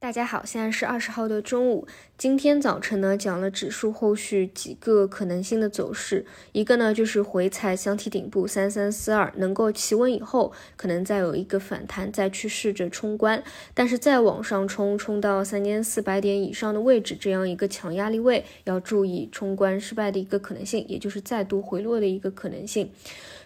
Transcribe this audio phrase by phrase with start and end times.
[0.00, 1.88] 大家好，现在是二十号的中午。
[2.16, 6.24] 今天早晨呢，讲了指数后续几个可能性的走势。
[6.52, 13.42] 一个呢，就是回踩箱体顶部三三四二，能够企稳以后，可能再有一个反弹，再去试着冲关。
[13.74, 22.92] 但是再往上冲，冲到三千四百点以上的位置，这样一个强压力位，要注意冲关失败的一个可能性，也就是再度回落的一个可能性。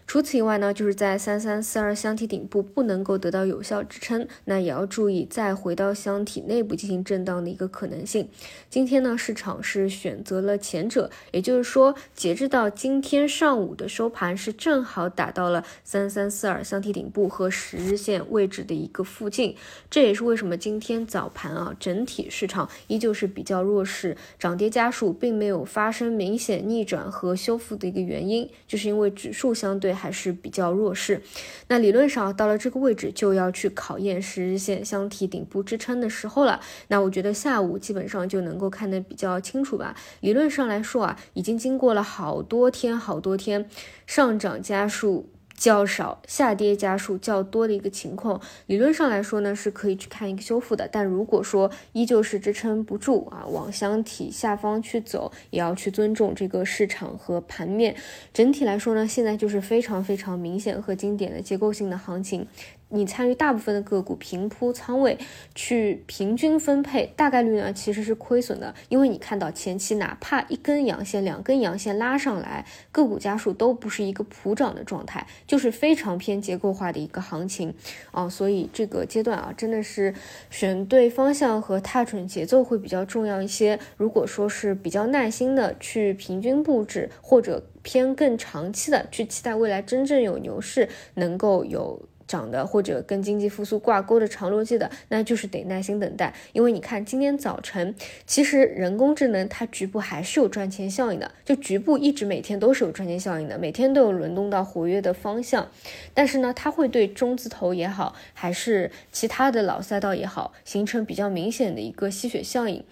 [0.06, 8.28] 除此以外呢，就是在三三四二箱体顶部不能够得到有效支撑，那也要注意再回到箱体内部进行震荡的一个可能性。
[8.68, 19.56] 今天呢，市场是选择了前者，也就是说，截至到今天上午的收盘是正好打到了三三四二箱体顶部和十日线位置的一个附近。
[19.88, 29.91] 这也是为什么今天早盘啊，整体市场依旧是比较弱势，涨跌家数并没有发生明显逆转和修复的一个原因，就是因为指数相对。
[29.92, 31.22] 还是比较弱势，
[31.68, 36.60] 那理论上到了这个位置就要去考验十日线箱体顶部支撑的时候了。
[36.88, 39.94] 那我觉得下午基本上就能够看得比较清楚吧。
[40.20, 43.68] 理论上来说啊，已经经过了好多天好多天
[44.06, 45.28] 上涨加速。
[45.56, 57.94] 较少下跌家数较多的一个情况，理论上来说呢是可以去看一个修复的，但如果说依旧是支撑不住啊，往箱体下方去走，也要去尊重这个市场和盘面。
[58.32, 62.46] 整体来说呢，现在就是非常非常明显和经典的结构性的行情。
[62.94, 65.16] 你参与大部分的个股平铺仓位
[65.54, 77.74] 去平均分配，大概率呢其实是亏损的，因为你看到前期哪怕一根阳线、两根阳线拉上来，个股家数都不是一个普涨的状态，就是非常偏结构化的一个行情
[78.10, 80.14] 啊，所以这个阶段啊真的是
[80.48, 83.78] 选对方向和踏准节奏会比较重要一些。
[83.98, 92.08] 如果说是比较耐心的去平均布置，或者偏更长期的去期待未来真正有牛市能够有。
[92.26, 96.34] 涨的或者跟经济复苏挂钩的长逻辑的，那就是得耐心等待。
[96.52, 97.94] 因为你看今天早晨，
[98.26, 105.68] 其实人工智能它局部还是有赚钱效应的，就局部一直每天都是有赚钱效应的，每天都有轮动到活跃的方向。
[106.14, 112.84] 但是呢，它会对中字头也好，还是其他的老赛道也好，形成比较明显的一个吸血效应。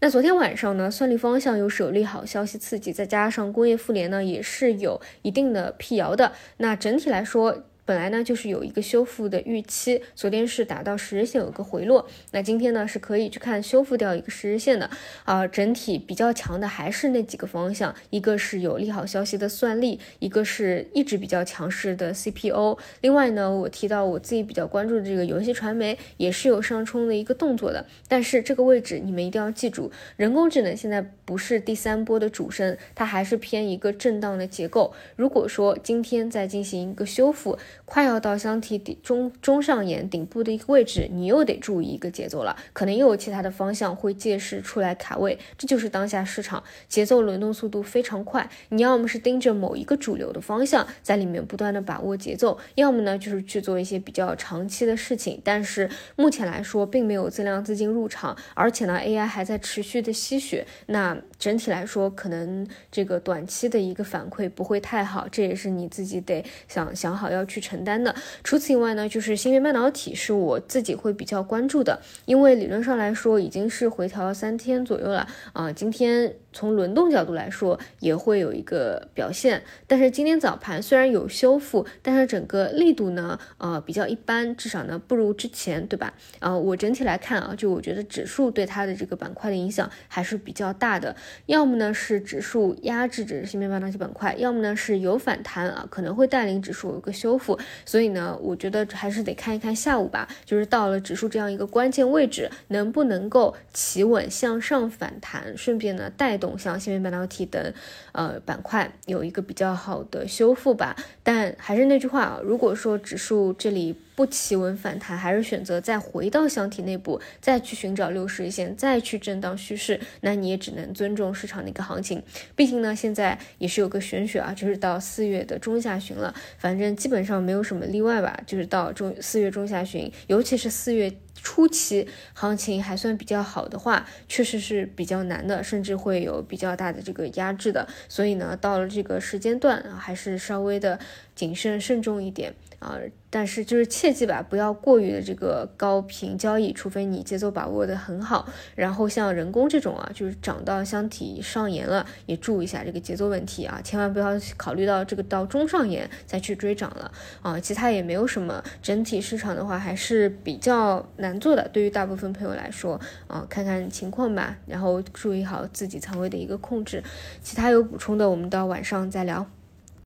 [0.00, 6.32] 那昨天晚上呢，算力方向又是有利好消息刺激，再加上工业复联呢也是有一定的辟谣的。
[6.58, 7.64] 那整体来说。
[7.86, 14.90] 本来呢就是有一个修复的预期，昨天是达到十日线有个回落，那今天呢是可以去看修复掉一个十日线的
[15.24, 15.46] 啊。
[15.46, 22.76] 整体比较强的还是那几个方向，一个是有利好消息的算力，一个是一直比较强势的 CPO。
[23.02, 34.92] 另外呢，我提到我自己比较关注的这个游戏传媒也是有上冲的一个动作的，但是这个位置你们一定要记住，人工智能现在不是第三波的主升，它还是偏一个震荡的结构。
[35.14, 48.48] 如果说今天再进行一个修复，快要到箱体底中中上沿顶部的一个位置，你又得注意一个节奏了，可能又有其他的方向会借势出来卡位，这就是当下市场节奏轮动速度非常快。
[48.70, 55.40] 你要么是盯着某一个主流的方向，在里面不断的把握节奏，要么呢就是去做一些比较长期的事情。
[55.44, 67.65] 但是目前来说，并没有增量资金入场，而且呢 AI 还在持续的吸血，那整体来说，可能这个短期的一个反馈不会太好，这也是你自己得想想好要去。
[67.66, 68.14] 承担的。
[68.44, 75.72] 除此以外呢，就是芯片半导体是我自己会比较关注的，因为理论上来说已经是回调了三天左右了啊。
[75.72, 86.14] 今天从轮动角度来说也会有一个表现，但是今天早盘虽然有修复，但是整个力度呢，呃比较一般，至少呢不如之前，对吧？
[86.38, 91.14] 啊，我整体来看啊，就我觉得指数对它的这个板块的影响还是比较大的，
[91.44, 97.58] 要么呢是指数压制着芯片半导体板块，要么呢是有反弹啊，可能会带领指数有个修复。
[97.84, 107.72] 所以呢，我觉得还是得看一看下午吧，就是到了指数这样一个关键位置，能不能够企稳向上反弹，顺便呢带动像芯片半导体等
[108.12, 110.94] 呃板块有一个比较好的修复吧。
[111.22, 113.96] 但还是那句话啊，如果说指数这里。
[114.16, 122.20] 不企稳反弹，还是选择再回到箱体内部，再去寻找六十日线，再去震荡趋势，那你也只能尊重市场的一个行情。
[122.56, 131.12] 毕竟呢，现在也是有个玄学啊，就是到四月的中下旬了，反正基本上没有什么例外吧，就是到中四月中下旬，尤其是四月。
[131.42, 137.86] 初期行情还算比较好的话，确实是比较难的，甚至会有比较大的这个压制的。
[138.08, 140.98] 所以呢，到了这个时间段啊，还是稍微的
[141.36, 142.98] 谨慎慎重一点啊。
[143.28, 148.48] 但是就是切记吧，不要过于的这个高频交易，除非你节奏把握的很好。
[148.74, 157.12] 然后像人工这种啊，就是涨到箱体上沿了，也注意一下这个节奏问题啊，千万不要考虑到这个到中上沿再去追涨了
[157.42, 157.60] 啊。
[157.60, 167.04] 其他也没有什么，整体市场的话还是比较难做的，对于大部分朋友来说啊，看看情况吧，然后注意好自己仓位的一个控制。
[167.42, 169.46] 其他有补充的，我们到晚上再聊。